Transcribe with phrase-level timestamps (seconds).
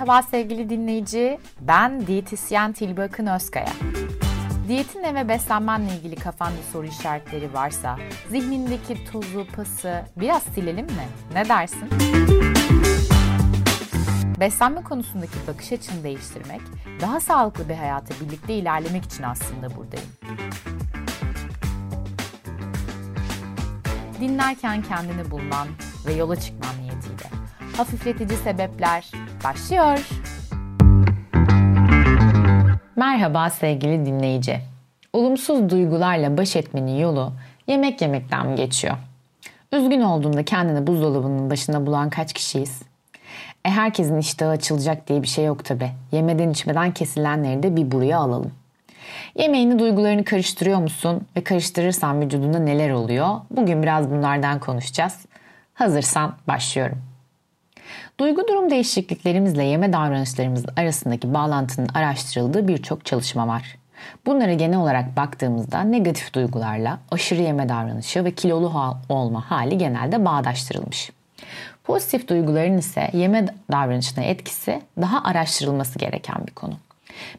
[0.00, 3.72] Merhaba sevgili dinleyici, ben diyetisyen Tilbe Akın Özkaya.
[4.68, 7.98] Diyetinle ve beslenmenle ilgili kafanda soru işaretleri varsa,
[8.30, 11.08] zihnindeki tozu, pası biraz silelim mi?
[11.32, 11.90] Ne dersin?
[14.40, 16.60] Beslenme konusundaki bakış açını değiştirmek,
[17.00, 20.08] daha sağlıklı bir hayata birlikte ilerlemek için aslında buradayım.
[24.20, 25.68] Dinlerken kendini bulman
[26.06, 27.29] ve yola çıkman niyetiyle.
[27.76, 29.10] Hafifletici sebepler
[29.44, 30.08] başlıyor.
[32.96, 34.60] Merhaba sevgili dinleyici.
[35.12, 37.32] Olumsuz duygularla baş etmenin yolu
[37.66, 38.96] yemek yemekten mi geçiyor?
[39.72, 42.82] Üzgün olduğunda kendini buzdolabının başında bulan kaç kişiyiz?
[43.64, 45.90] E herkesin iştahı açılacak diye bir şey yok tabi.
[46.12, 48.52] Yemeden içmeden kesilenleri de bir buraya alalım.
[49.34, 53.28] Yemeğini duygularını karıştırıyor musun ve karıştırırsan vücudunda neler oluyor?
[53.50, 55.26] Bugün biraz bunlardan konuşacağız.
[55.74, 57.09] Hazırsan başlıyorum.
[58.20, 63.76] Duygu durum değişikliklerimizle yeme davranışlarımız arasındaki bağlantının araştırıldığı birçok çalışma var.
[64.26, 71.10] Bunlara genel olarak baktığımızda negatif duygularla aşırı yeme davranışı ve kilolu olma hali genelde bağdaştırılmış.
[71.84, 76.74] Pozitif duyguların ise yeme davranışına etkisi daha araştırılması gereken bir konu.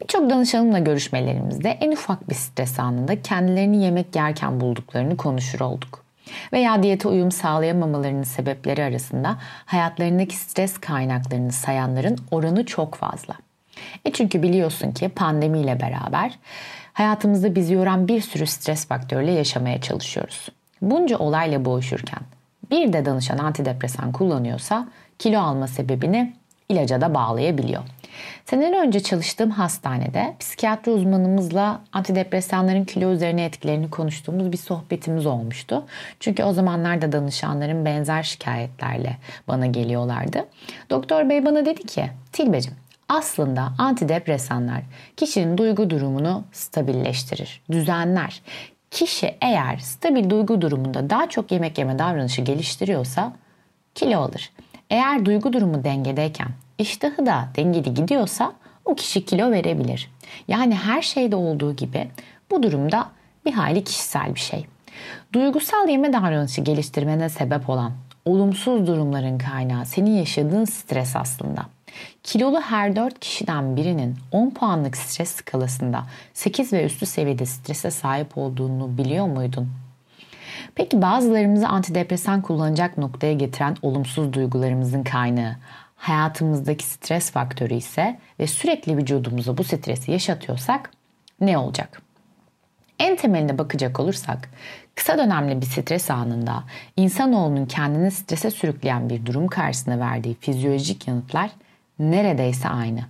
[0.00, 6.03] Birçok danışanımla görüşmelerimizde en ufak bir stres anında kendilerini yemek yerken bulduklarını konuşur olduk.
[6.52, 13.34] Veya diyete uyum sağlayamamalarının sebepleri arasında hayatlarındaki stres kaynaklarını sayanların oranı çok fazla.
[14.04, 16.38] E çünkü biliyorsun ki pandemiyle beraber
[16.92, 20.48] hayatımızda bizi yoran bir sürü stres faktörüyle yaşamaya çalışıyoruz.
[20.82, 22.20] Bunca olayla boğuşurken
[22.70, 26.34] bir de danışan antidepresan kullanıyorsa kilo alma sebebini
[26.68, 27.82] ilaca da bağlayabiliyor.
[28.44, 35.84] Seneler önce çalıştığım hastanede psikiyatri uzmanımızla antidepresanların kilo üzerine etkilerini konuştuğumuz bir sohbetimiz olmuştu.
[36.20, 39.16] Çünkü o zamanlarda danışanların benzer şikayetlerle
[39.48, 40.44] bana geliyorlardı.
[40.90, 42.74] Doktor bey bana dedi ki Tilbecim
[43.08, 44.82] aslında antidepresanlar
[45.16, 48.42] kişinin duygu durumunu stabilleştirir, düzenler.
[48.90, 53.32] Kişi eğer stabil duygu durumunda daha çok yemek yeme davranışı geliştiriyorsa
[53.94, 54.52] kilo alır.
[54.94, 58.52] Eğer duygu durumu dengedeyken iştahı da dengeli gidiyorsa
[58.84, 60.10] o kişi kilo verebilir.
[60.48, 62.10] Yani her şeyde olduğu gibi
[62.50, 63.10] bu durumda
[63.46, 64.66] bir hayli kişisel bir şey.
[65.32, 67.92] Duygusal yeme davranışı geliştirmene sebep olan
[68.24, 71.66] olumsuz durumların kaynağı senin yaşadığın stres aslında.
[72.22, 76.04] Kilolu her 4 kişiden birinin 10 puanlık stres skalasında
[76.34, 79.68] 8 ve üstü seviyede strese sahip olduğunu biliyor muydun?
[80.74, 85.56] Peki bazılarımızı antidepresan kullanacak noktaya getiren olumsuz duygularımızın kaynağı
[85.96, 90.90] hayatımızdaki stres faktörü ise ve sürekli vücudumuza bu stresi yaşatıyorsak
[91.40, 92.02] ne olacak?
[92.98, 94.50] En temeline bakacak olursak
[94.94, 96.64] kısa dönemli bir stres anında
[96.96, 101.50] insanoğlunun kendini strese sürükleyen bir durum karşısında verdiği fizyolojik yanıtlar
[101.98, 103.00] neredeyse aynı.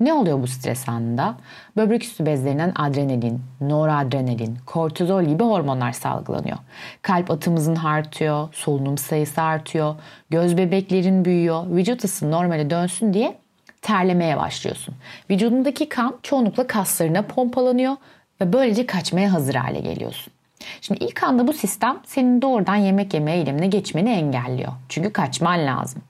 [0.00, 1.36] Ne oluyor bu stres anında?
[1.76, 6.56] Böbrek üstü bezlerinden adrenalin, noradrenalin, kortizol gibi hormonlar salgılanıyor.
[7.02, 9.94] Kalp atımızın artıyor, solunum sayısı artıyor,
[10.30, 13.38] göz bebeklerin büyüyor, vücut ısı normale dönsün diye
[13.82, 14.94] terlemeye başlıyorsun.
[15.30, 17.96] Vücudundaki kan çoğunlukla kaslarına pompalanıyor
[18.40, 20.32] ve böylece kaçmaya hazır hale geliyorsun.
[20.80, 24.72] Şimdi ilk anda bu sistem senin doğrudan yemek yeme eylemine geçmeni engelliyor.
[24.88, 26.02] Çünkü kaçman lazım.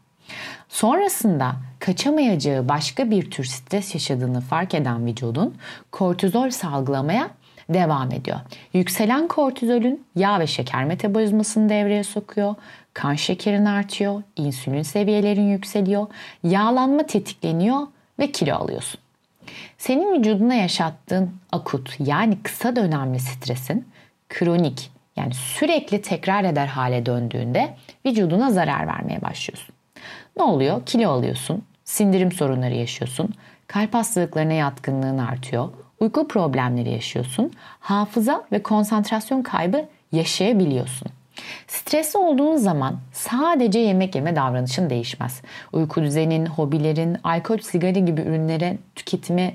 [0.76, 5.54] Sonrasında kaçamayacağı başka bir tür stres yaşadığını fark eden vücudun
[5.92, 7.30] kortizol salgılamaya
[7.68, 8.38] devam ediyor.
[8.72, 12.54] Yükselen kortizolün yağ ve şeker metabolizmasını devreye sokuyor.
[12.94, 16.06] Kan şekerin artıyor, insülin seviyelerin yükseliyor,
[16.42, 17.80] yağlanma tetikleniyor
[18.18, 19.00] ve kilo alıyorsun.
[19.78, 23.88] Senin vücuduna yaşattığın akut yani kısa dönemli stresin
[24.28, 27.74] kronik yani sürekli tekrar eder hale döndüğünde
[28.06, 29.75] vücuduna zarar vermeye başlıyorsun.
[30.36, 30.86] Ne oluyor?
[30.86, 33.34] Kilo alıyorsun, sindirim sorunları yaşıyorsun,
[33.66, 35.68] kalp hastalıklarına yatkınlığın artıyor,
[36.00, 41.08] uyku problemleri yaşıyorsun, hafıza ve konsantrasyon kaybı yaşayabiliyorsun.
[41.68, 45.42] Stresli olduğun zaman sadece yemek yeme davranışın değişmez.
[45.72, 49.54] Uyku düzenin, hobilerin, alkol, sigara gibi ürünlerin tüketimi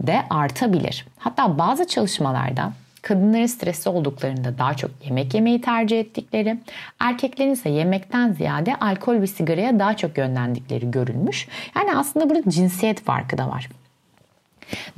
[0.00, 1.06] de artabilir.
[1.18, 6.58] Hatta bazı çalışmalarda kadınların stresli olduklarında daha çok yemek yemeyi tercih ettikleri,
[7.00, 11.48] erkeklerin ise yemekten ziyade alkol ve sigaraya daha çok yönlendikleri görülmüş.
[11.76, 13.68] Yani aslında burada cinsiyet farkı da var.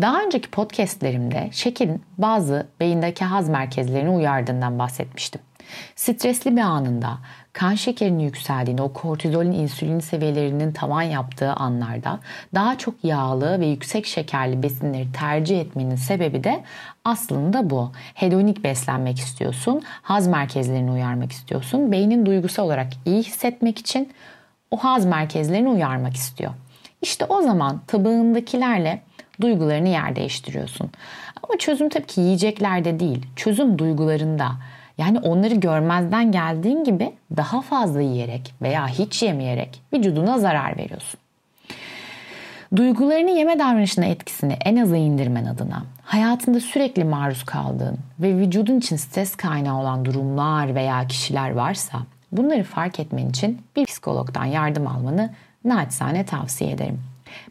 [0.00, 5.40] Daha önceki podcastlerimde şekerin bazı beyindeki haz merkezlerini uyardığından bahsetmiştim.
[5.96, 7.18] Stresli bir anında
[7.52, 12.20] kan şekerinin yükseldiğini, o kortizolün insülin seviyelerinin tavan yaptığı anlarda
[12.54, 16.62] daha çok yağlı ve yüksek şekerli besinleri tercih etmenin sebebi de
[17.04, 17.92] aslında bu.
[18.14, 21.92] Hedonik beslenmek istiyorsun, haz merkezlerini uyarmak istiyorsun.
[21.92, 24.12] Beynin duygusal olarak iyi hissetmek için
[24.70, 26.52] o haz merkezlerini uyarmak istiyor.
[27.02, 29.02] İşte o zaman tabağındakilerle
[29.40, 30.90] duygularını yer değiştiriyorsun.
[31.42, 33.26] Ama çözüm tabii ki yiyeceklerde değil.
[33.36, 34.52] Çözüm duygularında.
[34.98, 41.20] Yani onları görmezden geldiğin gibi daha fazla yiyerek veya hiç yemeyerek vücuduna zarar veriyorsun.
[42.76, 48.96] Duygularını yeme davranışına etkisini en aza indirmen adına hayatında sürekli maruz kaldığın ve vücudun için
[48.96, 51.98] stres kaynağı olan durumlar veya kişiler varsa
[52.32, 55.30] bunları fark etmen için bir psikologdan yardım almanı
[55.64, 57.00] naçizane tavsiye ederim.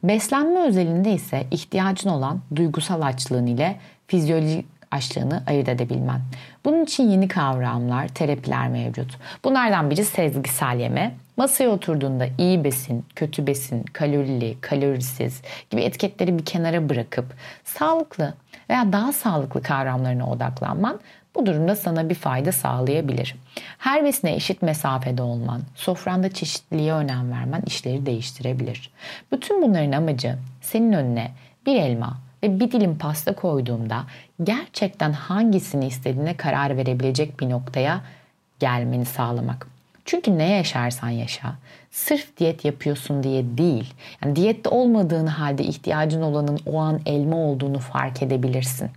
[0.03, 3.75] Beslenme özelinde ise ihtiyacın olan duygusal açlığın ile
[4.07, 6.21] fizyolojik açlığını ayırt edebilmen.
[6.65, 9.18] Bunun için yeni kavramlar, terapiler mevcut.
[9.44, 11.15] Bunlardan biri sezgisel yeme.
[11.38, 17.25] Masaya oturduğunda iyi besin, kötü besin, kalorili, kalorisiz gibi etiketleri bir kenara bırakıp
[17.63, 18.33] sağlıklı
[18.69, 21.00] veya daha sağlıklı kavramlarına odaklanman
[21.35, 23.35] bu durumda sana bir fayda sağlayabilir.
[23.77, 28.91] Her besine eşit mesafede olman, sofranda çeşitliliğe önem vermen işleri değiştirebilir.
[29.31, 31.31] Bütün bunların amacı senin önüne
[31.65, 34.03] bir elma ve bir dilim pasta koyduğumda
[34.44, 38.01] gerçekten hangisini istediğine karar verebilecek bir noktaya
[38.59, 39.68] gelmeni sağlamak.
[40.06, 41.56] Çünkü ne yaşarsan yaşa,
[41.91, 43.94] sırf diyet yapıyorsun diye değil,
[44.24, 48.91] yani diyette olmadığın halde ihtiyacın olanın o an elma olduğunu fark edebilirsin.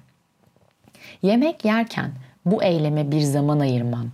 [1.23, 2.11] Yemek yerken
[2.47, 4.07] bu eyleme bir zaman ayırman,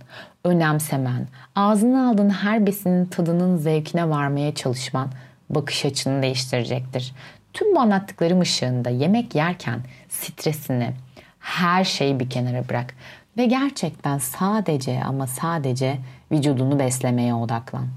[0.43, 5.09] önemsemen, ağzına aldığın her besinin tadının zevkine varmaya çalışman
[5.49, 7.13] bakış açını değiştirecektir.
[7.53, 10.93] Tüm bu anlattıklarım ışığında yemek yerken stresini,
[11.39, 12.95] her şeyi bir kenara bırak
[13.37, 15.97] ve gerçekten sadece ama sadece
[16.31, 17.87] vücudunu beslemeye odaklan.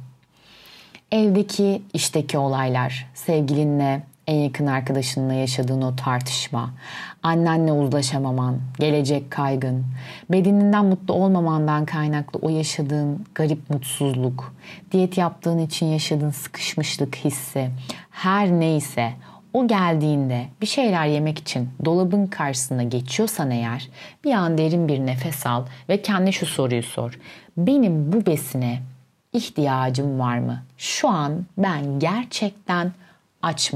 [1.12, 6.70] Evdeki, işteki olaylar, sevgilinle, en yakın arkadaşınla yaşadığın o tartışma,
[7.22, 9.84] annenle uzlaşamaman, gelecek kaygın,
[10.30, 14.54] bedeninden mutlu olmamandan kaynaklı o yaşadığın garip mutsuzluk,
[14.92, 17.70] diyet yaptığın için yaşadığın sıkışmışlık hissi,
[18.10, 19.12] her neyse
[19.52, 23.88] o geldiğinde bir şeyler yemek için dolabın karşısına geçiyorsan eğer
[24.24, 27.18] bir an derin bir nefes al ve kendine şu soruyu sor.
[27.56, 28.82] Benim bu besine
[29.32, 30.62] ihtiyacım var mı?
[30.78, 32.92] Şu an ben gerçekten
[33.46, 33.72] aç?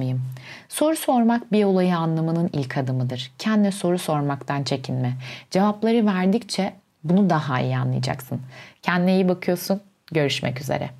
[0.68, 3.32] Soru sormak bir olayı anlamanın ilk adımıdır.
[3.38, 5.12] Kendine soru sormaktan çekinme.
[5.50, 6.72] Cevapları verdikçe
[7.04, 8.40] bunu daha iyi anlayacaksın.
[8.82, 9.80] Kendine iyi bakıyorsun.
[10.12, 10.90] Görüşmek üzere.